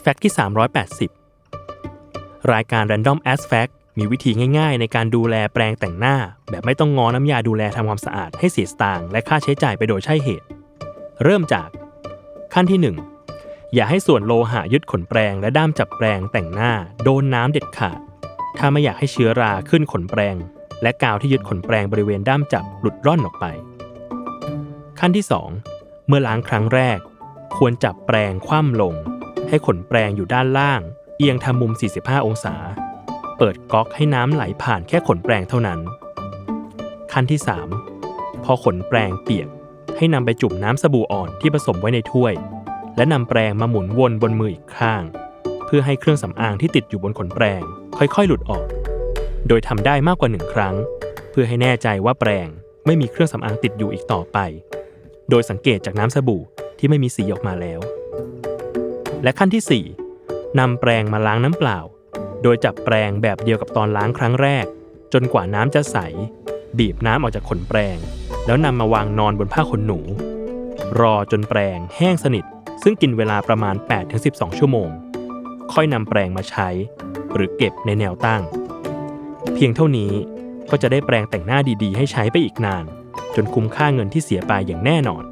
[0.00, 0.32] แฟกต์ที่
[1.16, 6.16] 380 รายการ Random As Fact มีวิธีง่ายๆ ในการดูแลแปรงแต่งหน้า
[6.50, 10.46] แบบไม่ต้องงอน้ำยาดูแลทำความสะอาดให้เสียสตางค์และค่าใช้จ่ายไปโดยใช่เหตุ
[11.24, 11.68] เริ่มจาก
[12.54, 12.94] ขั้นที่
[13.32, 16.72] 1 อย่าให้ส่วนโลหะยึดขนแปรงและด้ามจับแปรงแต่งหน้า
[17.04, 17.98] โดนน้ำเด็ดขาด
[18.58, 20.36] ถ้าไม่อยากให้เชื้อราขึ้นขนแปรง
[20.82, 23.44] และกาวที่ยึดขนแปรงบริเวณด้ามจับหลุดร่อนออกไป
[25.00, 25.24] ขั้นที่
[25.66, 26.98] 2 เมื่อล้างครั้งแรก
[27.56, 28.94] ควรจับแปรงคว่ำลง
[29.50, 30.80] ให้ขนแปรงอยู่ด้านล่าง
[31.18, 32.54] เอียงทำมุม 45 องศา
[33.38, 35.80] เปิดก๊อกให้น้ำไหลผ่านแค่ขนแปรงเท่านั้น
[37.12, 37.40] ขั้นที่
[37.92, 39.48] 3 พอขนแปรงเปียก
[39.96, 42.34] ให้นำไปจุ่มน้ำสบู่อ่อนที่ผสมไว้ในถ้วย
[42.96, 45.02] และนำแปรงมาหมุนวนบนมืออีกข้าง
[45.66, 47.62] เพื่อให้เครื่องสำอางที่ติดอยู่บนขนแปรง
[47.96, 48.66] ค่อยๆ หลุดออก
[49.48, 50.74] โดยทำได้มากกว่าหนึ่งครั้ง
[51.30, 52.48] เพื่อให้แน่ใจว่าแปรง
[52.86, 54.38] ไม่มีเครื่องสำอางติดอยู่อีกต่อไป
[55.30, 56.42] โดยสังเกตจากน้ำสบู่
[56.78, 57.80] ที่ไม่มีสีออกมาแล้ว
[59.22, 59.84] และขั้นที่
[60.18, 61.78] 4นำแปรงมาล้างน้ำเปล่า
[62.42, 64.66] โดยจับแปรงแบบเดียวกับตอนล้างครั้งแรก
[65.12, 65.96] จนกว่าน้ำจะใส
[66.78, 67.96] บีบน้ำออกจากขนแปรง
[68.46, 69.98] แล้วนำมาวางนอนบนผ้าขนหนู
[71.00, 72.44] รอจนแปรงแห้งสนิท
[72.82, 73.74] ซึ่งกินเวลาประมาณ
[74.16, 74.90] 8-12 ชั่วโมง
[75.72, 76.68] ค่อยนำแปรงมาใช้
[77.34, 78.42] หรือเก็บในแนวตั้ง
[79.54, 80.12] เพียงเท่านี้
[80.70, 82.84] ก็จะได้แปรงแต่งหน้าดีๆ ให้ใช้ไปอีกนาน
[83.34, 85.24] จนคุ้มค่าเงินที่เสียไปอย่างแน่นอน